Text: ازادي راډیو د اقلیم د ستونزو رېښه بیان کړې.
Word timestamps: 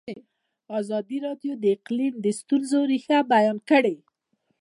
ازادي 0.79 1.17
راډیو 1.27 1.53
د 1.59 1.63
اقلیم 1.75 2.13
د 2.25 2.27
ستونزو 2.39 2.79
رېښه 2.91 3.17
بیان 3.33 3.57
کړې. 3.69 3.95